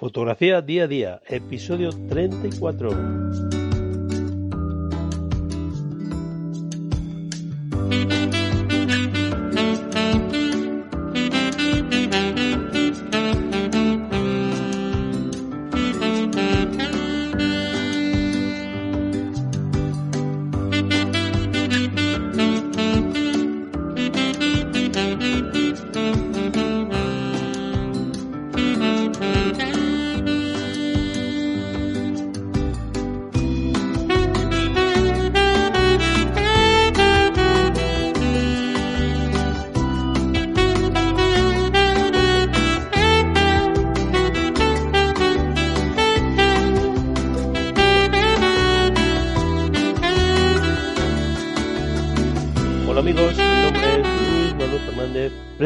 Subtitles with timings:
[0.00, 2.88] Fotografía día a día, episodio 34.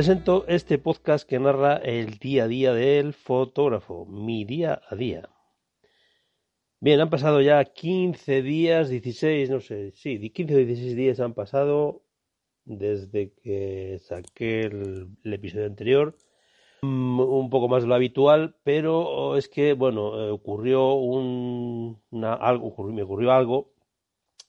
[0.05, 5.31] Presento este podcast que narra el día a día del fotógrafo, mi día a día.
[6.79, 11.33] Bien, han pasado ya 15 días, 16, no sé, sí, 15 o 16 días han
[11.33, 12.03] pasado
[12.67, 16.15] desde que saqué el, episodio anterior.
[16.83, 22.35] Mm, Un poco más de lo habitual, pero es que, bueno, eh, ocurrió un, una-
[22.35, 23.73] algo, ocurrió- me ocurrió algo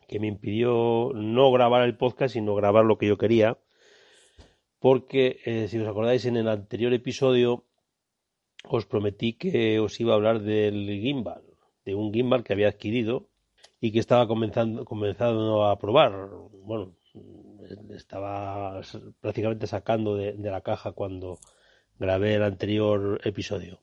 [0.09, 3.57] que me impidió no grabar el podcast, sino grabar lo que yo quería.
[4.79, 7.65] Porque, eh, si os acordáis, en el anterior episodio
[8.67, 11.43] os prometí que os iba a hablar del gimbal,
[11.85, 13.29] de un gimbal que había adquirido
[13.79, 16.11] y que estaba comenzando, comenzando a probar.
[16.51, 16.95] Bueno,
[17.95, 18.81] estaba
[19.21, 21.39] prácticamente sacando de, de la caja cuando
[21.99, 23.79] grabé el anterior episodio.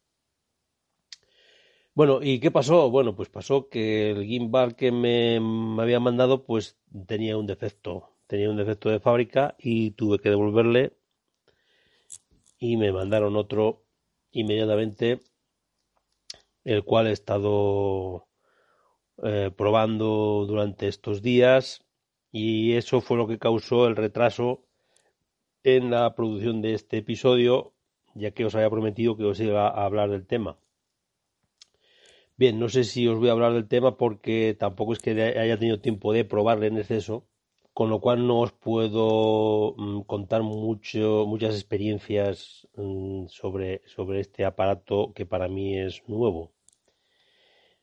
[1.94, 2.90] Bueno, ¿y qué pasó?
[2.90, 8.11] Bueno, pues pasó que el gimbal que me, me había mandado pues tenía un defecto,
[8.32, 10.94] tenía un defecto de fábrica y tuve que devolverle
[12.58, 13.82] y me mandaron otro
[14.30, 15.20] inmediatamente,
[16.64, 18.26] el cual he estado
[19.22, 21.84] eh, probando durante estos días
[22.30, 24.64] y eso fue lo que causó el retraso
[25.62, 27.74] en la producción de este episodio,
[28.14, 30.56] ya que os había prometido que os iba a hablar del tema.
[32.38, 35.58] Bien, no sé si os voy a hablar del tema porque tampoco es que haya
[35.58, 37.26] tenido tiempo de probarle en exceso,
[37.74, 44.44] con lo cual no os puedo mm, contar mucho, muchas experiencias mm, sobre, sobre este
[44.44, 46.52] aparato que para mí es nuevo.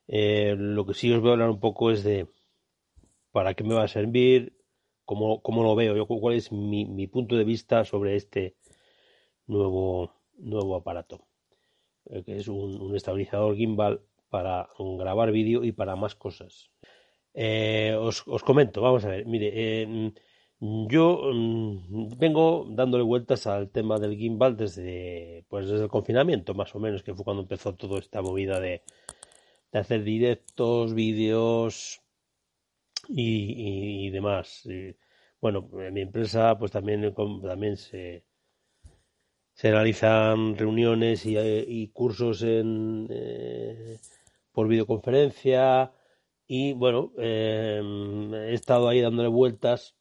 [0.07, 2.27] Eh, lo que sí os voy a hablar un poco es de
[3.31, 4.53] para qué me va a servir,
[5.05, 8.55] cómo, cómo lo veo yo, cuál es mi, mi punto de vista sobre este
[9.47, 11.27] nuevo, nuevo aparato,
[12.05, 16.71] eh, que es un, un estabilizador gimbal para grabar vídeo y para más cosas.
[17.33, 20.11] Eh, os, os comento, vamos a ver, mire, eh,
[20.59, 26.75] yo mm, vengo dándole vueltas al tema del gimbal desde, pues desde el confinamiento, más
[26.75, 28.83] o menos, que fue cuando empezó toda esta movida de,
[29.71, 32.01] de hacer directos, vídeos
[33.07, 34.67] y, demás.
[35.41, 38.25] Bueno, en mi empresa pues también, también se,
[39.53, 43.99] se realizan reuniones y, eh, cursos en, eh,
[44.51, 45.91] por videoconferencia
[46.49, 47.81] y bueno, eh,
[48.49, 49.95] he estado ahí dándole vueltas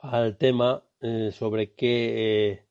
[0.00, 2.66] al tema eh, sobre qué, eh,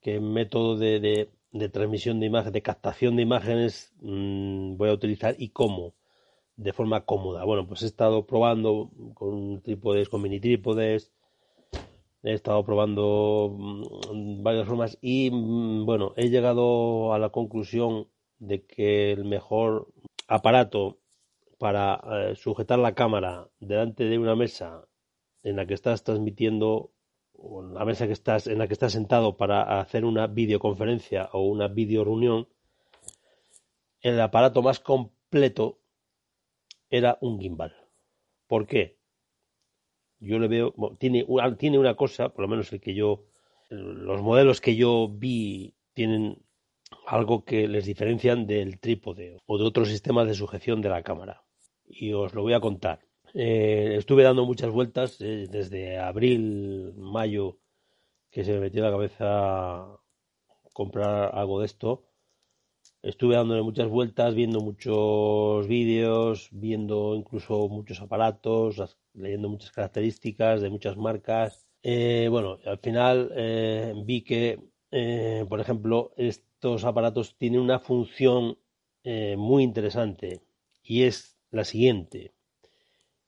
[0.00, 4.92] qué método de, de- de transmisión de imagen, de captación de imágenes mm, voy a
[4.94, 5.94] utilizar y cómo,
[6.56, 7.44] de forma cómoda.
[7.44, 11.12] Bueno, pues he estado probando con trípodes, con mini trípodes,
[12.22, 18.08] he estado probando mm, varias formas y mm, bueno, he llegado a la conclusión
[18.38, 19.88] de que el mejor
[20.28, 20.99] aparato
[21.60, 24.88] para eh, sujetar la cámara delante de una mesa
[25.42, 26.90] en la que estás transmitiendo
[27.34, 31.28] o en la mesa que estás en la que estás sentado para hacer una videoconferencia
[31.34, 32.48] o una video reunión
[34.00, 35.80] el aparato más completo
[36.88, 37.76] era un gimbal
[38.46, 38.96] ¿por qué?
[40.18, 43.26] yo le veo bueno, tiene una, tiene una cosa por lo menos el que yo
[43.68, 46.42] los modelos que yo vi tienen
[47.06, 51.44] algo que les diferencian del trípode o de otros sistemas de sujeción de la cámara
[51.90, 53.00] y os lo voy a contar
[53.34, 57.58] eh, estuve dando muchas vueltas eh, desde abril, mayo,
[58.30, 60.00] que se me metió la cabeza
[60.72, 62.04] comprar algo de esto.
[63.02, 70.70] Estuve dándole muchas vueltas, viendo muchos vídeos, viendo incluso muchos aparatos, leyendo muchas características de
[70.70, 71.66] muchas marcas.
[71.82, 74.58] Eh, bueno, al final eh, vi que,
[75.48, 78.58] por ejemplo, estos aparatos tienen una función
[79.36, 80.42] muy interesante
[80.82, 82.32] y es la siguiente.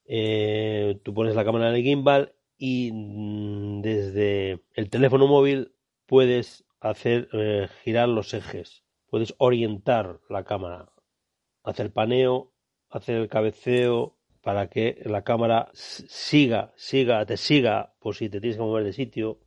[0.05, 5.73] Eh, tú pones la cámara en el gimbal y mm, desde el teléfono móvil
[6.07, 8.85] puedes hacer eh, girar los ejes.
[9.09, 10.93] Puedes orientar la cámara,
[11.63, 12.53] hacer paneo,
[12.89, 18.57] hacer el cabeceo para que la cámara siga, siga, te siga por si te tienes
[18.57, 19.39] que mover de sitio,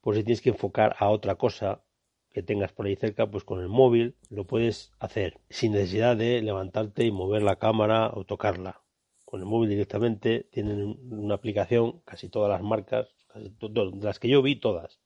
[0.00, 1.84] por si tienes que enfocar a otra cosa
[2.32, 6.40] que tengas por ahí cerca, pues con el móvil lo puedes hacer sin necesidad de
[6.42, 8.80] levantarte y mover la cámara o tocarla.
[9.24, 13.54] Con el móvil directamente tienen una aplicación, casi todas las marcas, casi
[14.00, 15.00] las que yo vi todas,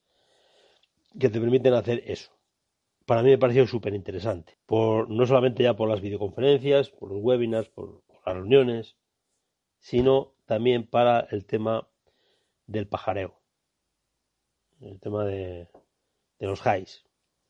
[1.19, 2.33] que te permiten hacer eso.
[3.07, 7.69] Para mí me pareció súper interesante, no solamente ya por las videoconferencias, por los webinars,
[7.69, 8.97] por, las reuniones,
[9.79, 11.89] sino también para el tema
[12.67, 13.39] del pajareo,
[14.81, 15.69] el tema de,
[16.41, 17.06] de los highs.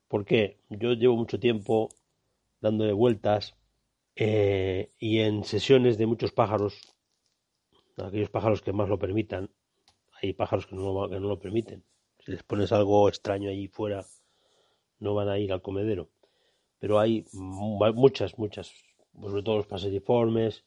[0.09, 1.91] Porque yo llevo mucho tiempo
[2.61, 3.55] dándole vueltas
[4.15, 6.95] eh, y en sesiones de muchos pájaros,
[7.97, 9.51] aquellos pájaros que más lo permitan,
[10.23, 11.85] hay pájaros que no, que no lo permiten.
[12.25, 14.05] Si les pones algo extraño allí fuera,
[14.99, 16.09] no van a ir al comedero.
[16.79, 18.73] Pero hay muchas, muchas,
[19.21, 20.65] sobre todo los paseriformes.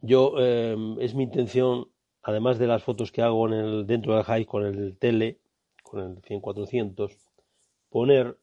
[0.00, 1.88] Yo, eh, es mi intención,
[2.22, 5.38] además de las fotos que hago en el, dentro del high con el tele,
[5.82, 7.16] con el 100-400,
[7.92, 8.38] poner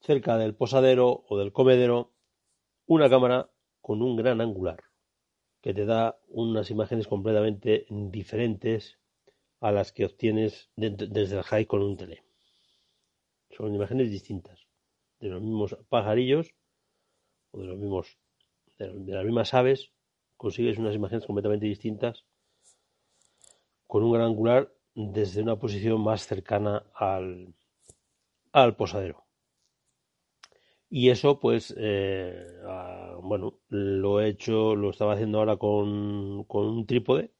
[0.00, 2.12] cerca del posadero o del comedero
[2.86, 3.48] una cámara
[3.80, 4.82] con un gran angular
[5.62, 8.98] que te da unas imágenes completamente diferentes
[9.60, 12.24] a las que obtienes desde el high con un tele.
[13.56, 14.66] Son imágenes distintas
[15.20, 16.52] de los mismos pajarillos
[17.52, 18.18] o de los mismos
[18.76, 19.92] de, las mismas aves
[20.36, 22.24] consigues unas imágenes completamente distintas
[23.86, 27.54] con un gran angular desde una posición más cercana al,
[28.54, 29.26] al posadero.
[30.88, 32.46] Y eso, pues, eh,
[33.22, 37.32] bueno, lo he hecho, lo estaba haciendo ahora con, con un trípode,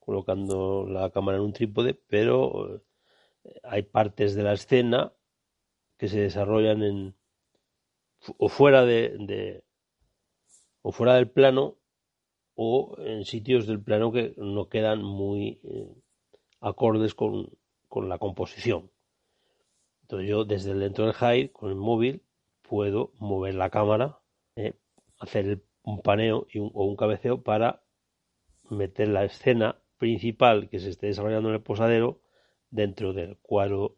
[0.00, 2.80] colocando la cámara en un trípode, pero eh,
[3.64, 5.14] hay partes de la escena
[5.98, 7.16] que se desarrollan en
[8.38, 9.62] o fuera de,
[10.82, 11.76] o fuera del plano
[12.54, 15.94] o en sitios del plano que no quedan muy eh,
[16.60, 17.50] acordes con,
[17.88, 18.90] con la composición.
[20.06, 22.22] Entonces yo desde dentro del hide con el móvil
[22.62, 24.20] puedo mover la cámara,
[24.54, 24.74] eh,
[25.18, 27.82] hacer un paneo o un cabeceo para
[28.70, 32.20] meter la escena principal que se esté desarrollando en el posadero
[32.70, 33.96] dentro del cuadro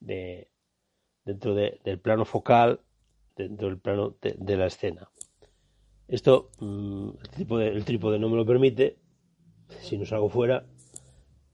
[0.00, 0.50] de
[1.26, 2.80] dentro del plano focal
[3.36, 5.10] dentro del plano de, la escena.
[6.08, 8.96] Esto mm, el, trípode, el trípode no me lo permite
[9.82, 10.64] si no salgo fuera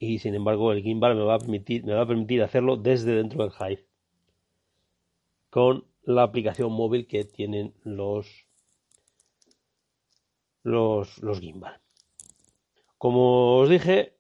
[0.01, 3.15] y sin embargo el gimbal me va a permitir, me va a permitir hacerlo desde
[3.15, 3.87] dentro del Hive
[5.51, 8.47] con la aplicación móvil que tienen los
[10.63, 11.81] los, los gimbal.
[12.99, 14.15] Como os dije,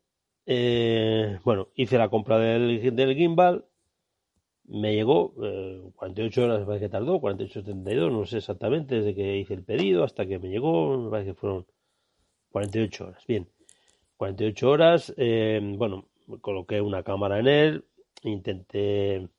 [0.47, 3.65] eh, bueno, hice la compra del, del gimbal,
[4.65, 5.35] me llegó
[5.97, 9.55] 48 eh, horas, me parece que tardó, 48 72, no sé exactamente desde que hice
[9.55, 11.67] el pedido hasta que me llegó, me parece que fueron
[12.50, 13.27] 48 horas.
[13.27, 13.49] Bien,
[14.20, 16.11] 48 horas, eh, bueno,
[16.43, 17.87] coloqué una cámara en él,
[18.22, 19.31] intenté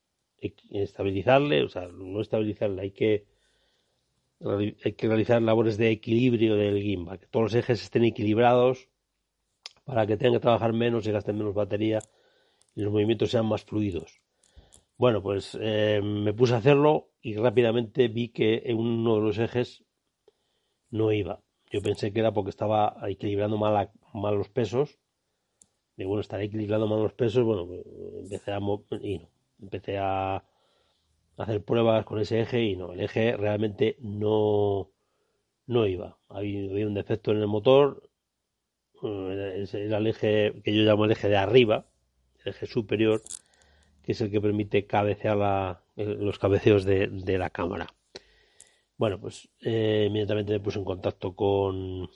[0.70, 3.24] estabilizarle, o sea, no estabilizarle, hay que,
[4.84, 8.88] hay que realizar labores de equilibrio del gimbal, que todos los ejes estén equilibrados
[9.84, 12.00] para que tengan que trabajar menos y gasten menos batería
[12.74, 14.20] y los movimientos sean más fluidos.
[14.96, 19.38] Bueno, pues eh, me puse a hacerlo y rápidamente vi que en uno de los
[19.38, 19.84] ejes
[20.90, 21.40] no iba.
[21.70, 24.98] Yo pensé que era porque estaba equilibrando mal, mal los pesos.
[25.96, 27.44] Y bueno, estaré equilibrando mal los pesos.
[27.44, 27.82] Bueno, pues,
[28.22, 28.58] empecé a
[29.02, 29.28] y no.
[29.60, 30.44] Empecé a
[31.36, 34.90] hacer pruebas con ese eje y no, el eje realmente no,
[35.66, 36.18] no iba.
[36.28, 38.10] Había, un defecto en el motor.
[39.02, 41.86] Eh, era el eje que yo llamo el eje de arriba,
[42.44, 43.22] el eje superior,
[44.02, 47.88] que es el que permite cabecear la, los cabeceos de, de la cámara.
[48.96, 52.08] Bueno, pues eh, inmediatamente me puse en contacto con,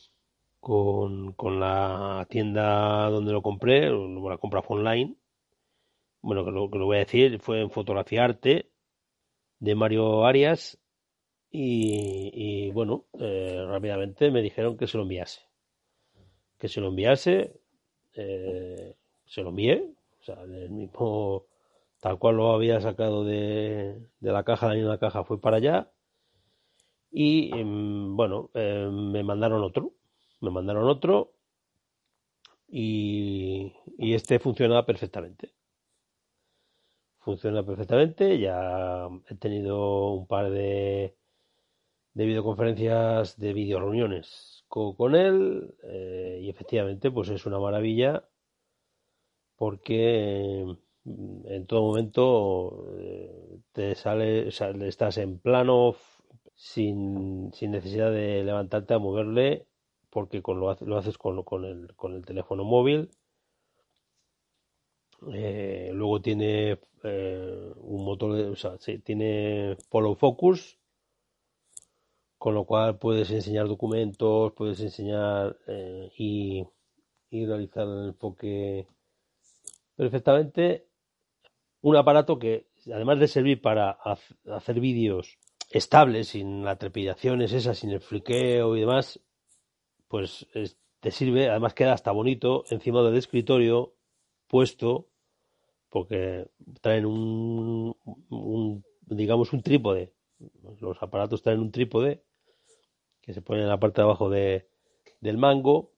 [0.67, 5.15] con, con, la tienda donde lo compré, la compra fue online.
[6.23, 8.73] Bueno, que lo, que lo voy a decir, fue en Fotografía Arte
[9.61, 10.77] de Mario Arias.
[11.53, 15.43] Y, bueno, eh, rápidamente me dijeron que se lo enviase.
[16.59, 17.61] Que se lo enviase,
[18.15, 19.85] eh, se lo envié,
[20.21, 21.45] o sea, el mismo,
[22.01, 25.93] tal cual lo había sacado de, de la caja, la misma caja fue para allá
[27.19, 29.93] y em, bueno, em, me mandaron otro,
[30.47, 31.33] me mandaron otro
[32.69, 35.53] y, este funciona perfectamente.
[37.19, 41.17] Funciona perfectamente, ya he tenido un par de,
[42.15, 48.25] de videoconferencias, de video reuniones con, él eh, y efectivamente pues es una maravilla
[49.57, 55.97] porque en todo momento eh, te sale, estás en plano
[56.55, 59.67] sin, sin necesidad de levantarte a moverle
[60.17, 63.11] porque con lo, lo haces con, con, el, con el teléfono móvil.
[65.31, 70.79] Eh, luego tiene eh, un motor de, o sea, sí, tiene follow focus,
[72.39, 76.65] con lo cual puedes enseñar documentos, puedes enseñar eh, y,
[77.29, 78.87] y realizar el enfoque
[79.97, 80.87] perfectamente.
[81.83, 83.99] Un aparato que, además de servir para
[84.51, 85.37] hacer vídeos
[85.71, 89.21] estables, sin la trepidaciones esas, sin el fliqueo y demás,
[90.09, 90.47] pues
[91.01, 93.95] te sirve, además queda hasta bonito encima del escritorio
[94.47, 95.09] puesto,
[95.89, 96.49] porque
[96.81, 97.95] traen un,
[99.03, 100.13] digamos, un trípode.
[100.81, 102.23] Los aparatos traen un trípode
[103.23, 104.69] que se pone en la parte de abajo de,
[105.21, 105.93] del mango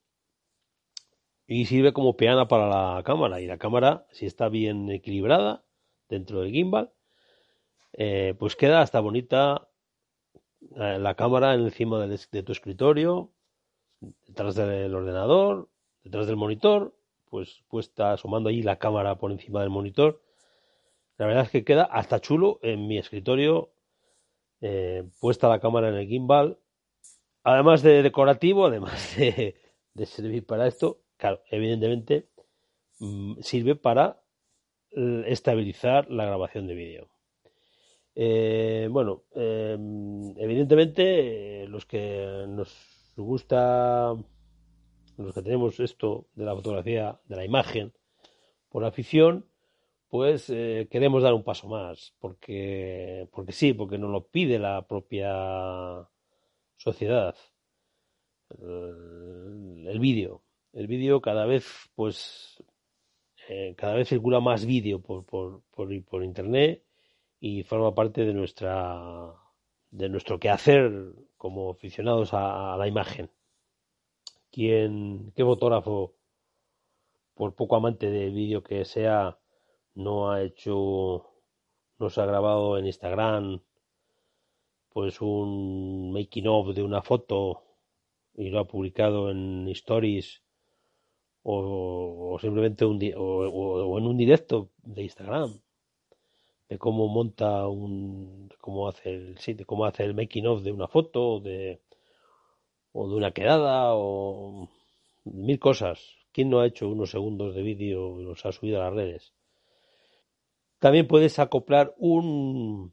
[1.46, 3.40] y sirve como peana para la cámara.
[3.40, 5.64] Y la cámara, si está bien equilibrada
[6.08, 6.92] dentro del gimbal,
[7.94, 9.68] eh, pues queda hasta bonita
[10.76, 13.32] eh, la cámara encima de tu escritorio,
[14.00, 15.68] detrás del ordenador,
[16.02, 16.94] detrás del monitor,
[17.30, 20.22] pues puesta asomando ahí la cámara por encima del monitor.
[21.16, 23.70] La verdad es que queda hasta chulo en mi escritorio,
[24.60, 26.58] eh, puesta la cámara en el gimbal.
[27.42, 29.54] Además de decorativo, además de,
[30.06, 32.28] servir para esto, claro, evidentemente
[33.00, 34.20] mm, sirve para
[35.26, 37.08] estabilizar la grabación de vídeo.
[38.14, 44.14] Eh, bueno, em, evidentemente los que nos gusta,
[45.16, 47.92] los que tenemos esto de la fotografía, de la imagen,
[48.68, 49.46] por afición,
[50.08, 54.87] pues eh, queremos dar un paso más, porque, porque sí, porque nos lo pide la
[54.87, 56.08] propia
[56.76, 57.34] sociedad.
[58.50, 60.42] El, vídeo.
[60.72, 62.62] El vídeo cada vez, pues,
[63.48, 66.84] eh, cada vez circula más vídeo por, por, por, por internet
[67.40, 69.34] y forma parte de nuestra
[69.90, 73.30] de nuestro quehacer como aficionados a, la imagen.
[74.50, 76.14] ¿Quién, qué fotógrafo,
[77.35, 79.38] por poco amante de vídeo que sea,
[79.95, 81.26] no ha hecho,
[81.99, 83.61] no se ha grabado en Instagram,
[84.90, 87.62] pues un making of de una foto
[88.35, 90.42] y lo ha publicado en stories
[91.42, 95.61] o, simplemente un, o en un directo de Instagram
[96.68, 100.72] de cómo monta un cómo hace el sí, de cómo hace el making of de
[100.72, 101.80] una foto de
[102.92, 104.68] o de una quedada o
[105.25, 106.00] mil cosas.
[106.32, 109.32] Quién no ha hecho unos segundos de vídeo y los ha subido a las redes
[110.78, 112.92] también puedes acoplar un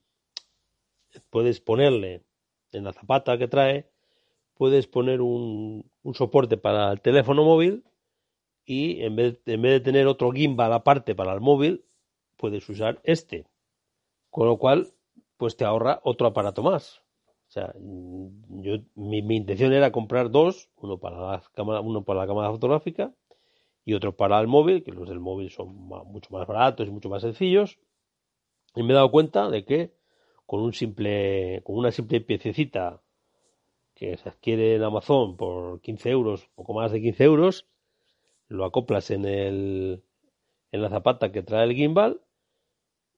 [1.29, 2.23] puedes ponerle
[2.71, 3.89] en la zapata que trae
[4.55, 7.83] puedes poner un, un soporte para el teléfono móvil
[8.65, 11.85] y en vez, en vez de tener otro gimbal aparte para el móvil
[12.37, 13.45] puedes usar este
[14.35, 14.91] con lo cual,
[15.37, 17.01] pues te ahorra otro aparato más.
[17.47, 22.27] O sea, yo, mi, intención era comprar dos, uno para la cámara, uno para la
[22.27, 23.13] cámara fotográfica
[23.85, 27.07] y otro para el móvil, que los del móvil son mucho más baratos y mucho
[27.07, 27.79] más sencillos.
[28.75, 29.93] Y me he dado cuenta de que
[30.45, 33.01] con un simple, con una simple piececita
[33.93, 37.67] que se adquiere en Amazon por 15 euros, poco más de 15 euros,
[38.49, 40.03] lo acoplas en el,
[40.73, 42.19] en la zapata que trae el gimbal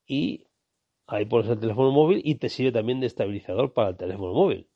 [0.05, 0.46] y
[1.07, 4.69] Ahí pones el teléfono móvil y te sirve también de estabilizador para el teléfono móvil.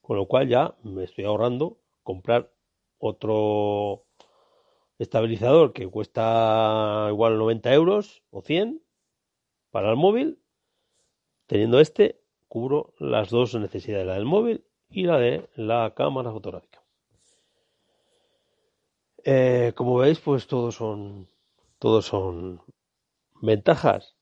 [0.00, 2.52] Con lo cual ya me estoy ahorrando comprar
[2.98, 4.06] otro
[4.98, 8.82] estabilizador que cuesta igual 90 euros o 100
[9.70, 10.42] para el móvil.
[11.46, 16.82] Teniendo este, cubro las dos necesidades, la del móvil y la de la cámara fotográfica.
[19.22, 21.28] Eh, como veis, pues todos son,
[21.78, 22.62] todos son
[23.40, 24.15] ventajas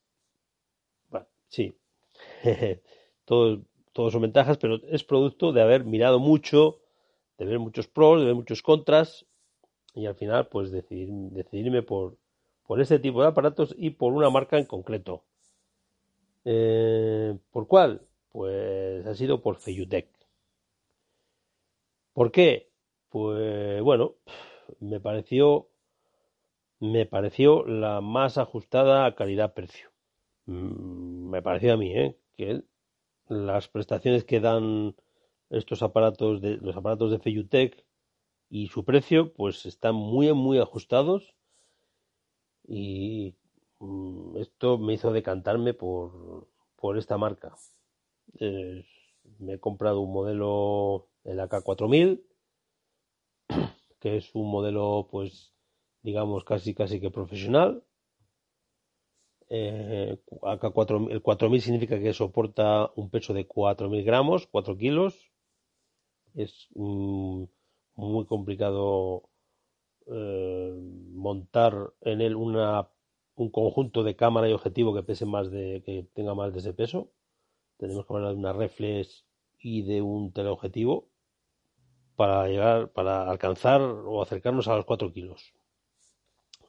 [1.55, 1.67] Sí,
[3.25, 6.79] todo, todos son ventajas, pero es producto de haber mirado mucho,
[7.37, 9.25] de ver muchos pros, de ver muchos contras
[9.95, 11.09] y al final pues decidir,
[11.39, 12.17] decidirme por,
[12.67, 15.23] por este tipo de aparatos y por una marca en concreto.
[16.45, 18.01] Eh, ¿Por cuál?
[18.31, 20.07] Pues ha sido por Feyutec.
[22.13, 22.71] ¿Por qué?
[23.09, 24.15] Pues bueno,
[24.79, 25.69] me pareció
[26.79, 29.89] me pareció la más ajustada a calidad-precio.
[30.47, 32.17] Mm, me pareció a mí, ¿eh?
[32.37, 32.63] que
[33.27, 34.95] las prestaciones que dan
[35.49, 37.85] estos aparatos de los aparatos de Feyutec
[38.49, 41.35] y su precio pues están muy muy ajustados
[42.65, 43.35] y
[43.79, 47.55] mm, esto me hizo decantarme por, por esta marca
[48.39, 52.23] me he comprado un modelo el AK4000
[53.99, 55.53] que es un modelo pues
[56.01, 57.83] digamos casi casi que profesional
[59.49, 65.31] Eh, acá 4, el 4000 significa que soporta un peso de 4000 gramos, 4 kilos.
[66.33, 67.43] Es mm,
[67.95, 69.29] muy complicado
[70.07, 70.73] eh,
[71.13, 72.89] montar en él una,
[73.35, 76.73] un conjunto de cámara y objetivo que pese más de, que tenga más de ese
[76.73, 77.11] peso.
[77.77, 79.25] Tenemos que hablar de una reflex
[79.59, 81.07] y de un teleobjetivo
[82.15, 85.53] para llegar, para alcanzar o acercarnos a los 4 kilos.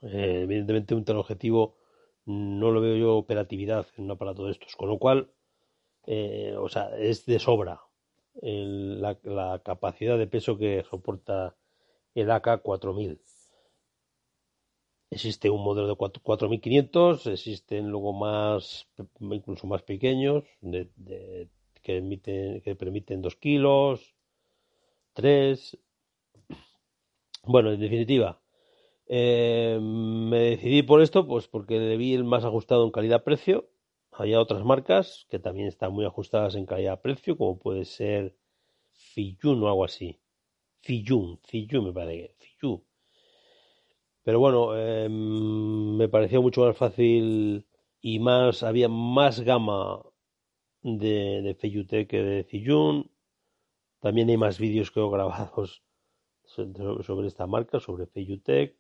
[0.02, 1.76] Eh, evidentemente un teleobjetivo
[2.26, 5.30] no lo veo yo operatividad en un aparato de estos, con lo cual,
[6.06, 7.80] eh, o sea, es de sobra
[8.42, 11.56] la, la, capacidad de peso que soporta
[12.14, 13.21] el AK 4000.
[15.11, 18.88] Existe un modelo de 4500, existen luego más,
[19.21, 21.49] incluso más pequeños, de,
[21.83, 24.14] que, emiten, que permiten 2 kilos,
[25.14, 25.78] 3.
[27.45, 28.40] Bueno, en definitiva,
[29.08, 33.68] eh, me decidí por esto, pues porque le vi el más ajustado en calidad-precio.
[34.12, 38.36] Hay otras marcas que también están muy ajustadas en calidad-precio, como puede ser
[38.92, 40.20] Fiyun o algo así.
[40.80, 42.82] Fiyun, Fiyun me parece, Fiyun.
[44.22, 47.66] Pero bueno, eh, me pareció mucho más fácil
[48.00, 50.02] y más, había más gama
[50.82, 53.10] de, de que de Fiyun.
[54.00, 55.82] También hay más vídeos que he grabados
[56.44, 58.76] sobre esta marca, sobre Feyutec.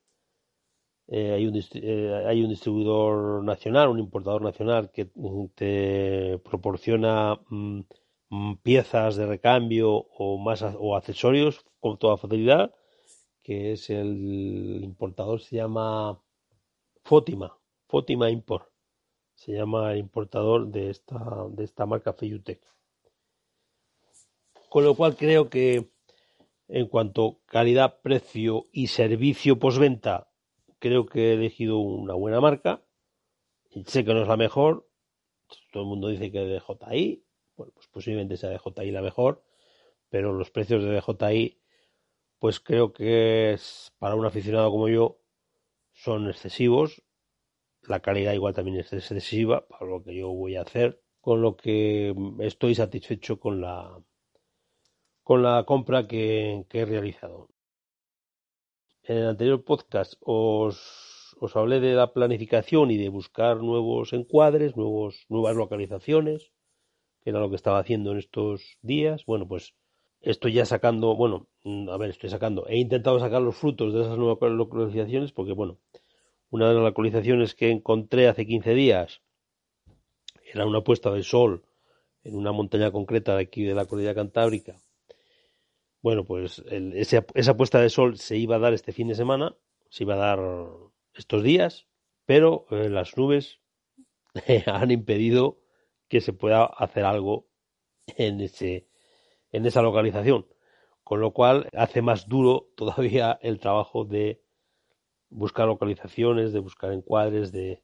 [1.08, 5.04] Eh, hay, un, eh, hay un distribuidor nacional, un importador nacional que
[5.54, 7.80] te proporciona mm,
[8.30, 12.74] mm, piezas de recambio o más o accesorios con toda facilidad,
[13.42, 16.20] que es el importador se llama
[17.04, 18.68] Fótima, Fótima Import,
[19.34, 22.60] se llama el importador de esta de esta marca Feyutec.
[24.68, 25.90] Con lo cual creo que
[26.68, 30.28] en cuanto calidad, precio y servicio postventa
[30.86, 32.82] creo que he elegido una buena marca.
[33.86, 34.88] Sé que no es la mejor.
[35.72, 37.24] Todo el mundo dice que de DJI.
[37.56, 39.42] Bueno, pues posiblemente sea DJI la mejor.
[40.08, 41.60] Pero los precios de DJI,
[42.38, 45.18] pues creo que es, para un aficionado como yo,
[45.92, 47.02] son excesivos.
[47.82, 51.02] La calidad igual también es excesiva para lo que yo voy a hacer.
[51.20, 54.00] Con lo que estoy satisfecho con la,
[55.24, 57.48] con la compra que he realizado
[59.08, 64.76] en el anterior podcast os, os hablé de la planificación y de buscar nuevos encuadres,
[64.76, 66.50] nuevos, nuevas localizaciones,
[67.22, 69.24] que era lo que estaba haciendo en estos días.
[69.24, 69.74] Bueno, pues
[70.20, 74.00] estoy ya sacando, bueno, mm, a ver, estoy sacando, he intentado sacar los frutos de
[74.00, 75.78] esas nuevas localizaciones porque, bueno,
[76.50, 79.22] una de las localizaciones que encontré hace 15 días
[80.52, 81.64] era una puesta de sol
[82.24, 84.80] en una montaña concreta de aquí de la cordillera cantábrica
[86.02, 89.56] bueno, pues esa puesta de sol se iba a dar este fin de semana,
[89.88, 90.40] se iba a dar
[91.14, 91.86] estos días,
[92.24, 93.60] pero eh, las nubes
[94.66, 95.58] han impedido
[96.08, 97.48] que se pueda hacer algo
[98.06, 98.88] en, ese,
[99.50, 100.46] en esa localización,
[101.02, 104.42] con lo cual hace más duro todavía el trabajo de
[105.28, 107.82] buscar localizaciones, de buscar encuadres, de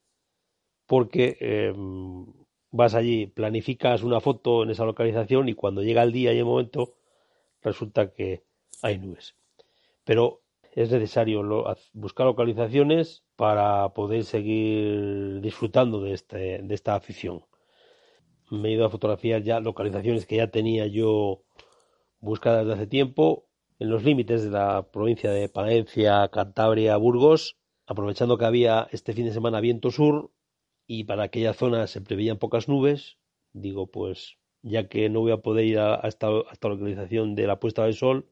[0.87, 2.27] porque em,
[2.70, 6.44] vas allí, planificas una foto en esa localización y cuando llega el día y el
[6.44, 6.94] momento
[7.62, 8.44] resulta que
[8.83, 9.37] hay nubes.
[10.05, 11.42] Pero es necesario
[11.92, 17.44] buscar localizaciones para poder seguir disfrutando de, este, de esta afición.
[18.51, 21.42] Me he ido a fotografiar ya localizaciones que ya tenía yo
[22.20, 23.46] buscadas desde hace tiempo
[23.79, 29.27] en los límites de la provincia de Palencia, Cantabria, Burgos, aprovechando que había este fin
[29.27, 30.31] de semana viento sur
[30.87, 33.18] y para aquella zona se preveían pocas nubes,
[33.53, 37.85] digo pues ya que no voy a poder ir a, esta, localización de la puesta
[37.85, 38.29] del sol,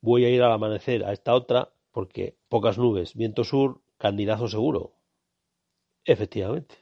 [0.00, 4.94] voy a ir al amanecer a esta otra, porque pocas nubes, viento sur, candilazo seguro.
[6.04, 6.76] Efectivamente.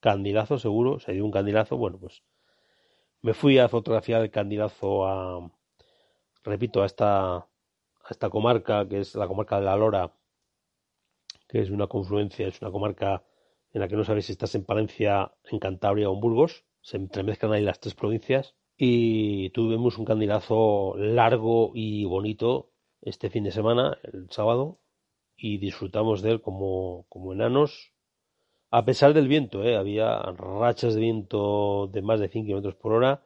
[0.00, 2.22] Candilazo seguro, se dio un candilazo, bueno, pues
[3.20, 5.50] me fui a fotografiar el candilazo a,
[6.44, 7.48] repito, a esta, a
[8.10, 10.12] esta comarca, que es la comarca de la Lora,
[11.48, 13.24] que es una confluencia, es una comarca
[13.72, 16.96] en la que no sabes si estás en Palencia, en Cantabria o en Burgos se
[16.96, 23.52] entremezclan ahí las tres provincias y tuvimos un candidato largo y bonito este fin de
[23.52, 24.80] semana, el sábado,
[25.36, 27.92] y disfrutamos de él como, como enanos,
[28.70, 29.76] a pesar del viento, ¿eh?
[29.76, 33.24] había rachas de viento de más de 100 kilómetros por hora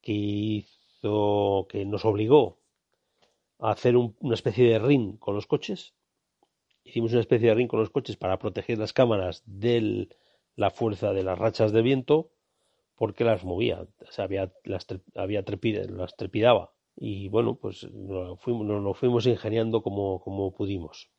[0.00, 2.60] que hizo, que nos obligó
[3.58, 5.94] a hacer una especie de ring con los coches.
[6.84, 10.08] Hicimos una especie de ring con los coches para proteger las cámaras de
[10.54, 12.30] la fuerza de las rachas de viento
[12.96, 15.44] porque las movía, o sea, había, las, había
[15.88, 16.72] las trepidaba.
[16.96, 21.10] Y bueno, pues nos, fuimos, nos fuimos ingeniando como, pudimos.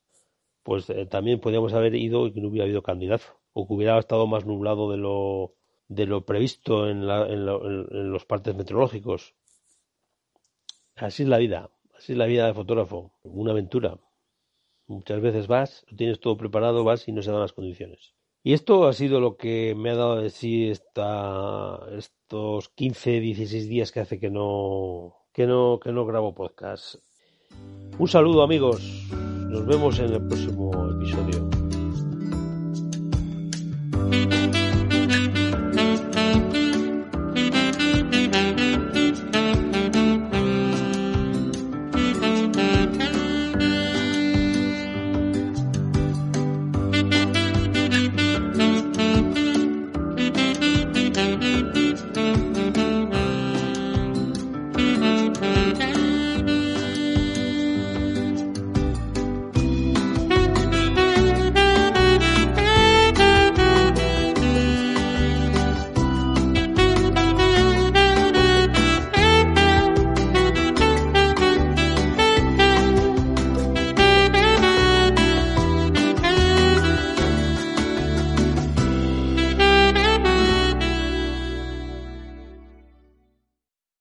[0.64, 3.98] Pues eh, también podíamos haber ido y que no hubiera habido candidato, o que hubiera
[4.00, 5.54] estado más nublado de lo,
[5.88, 9.36] de lo previsto en, en los partes meteorológicos.
[10.96, 14.00] Así es la vida, así es la vida de fotógrafo, una aventura.
[14.88, 18.17] Muchas veces vas, lo tienes todo preparado, vas y no se dan las condiciones.
[18.48, 23.68] Y esto ha sido lo que me ha dado de sí esta, estos 15, 16
[23.68, 26.96] días que hace que no, que no, que no grabo podcast.
[28.00, 29.06] Un saludo amigos,
[29.50, 31.50] nos vemos en el próximo episodio.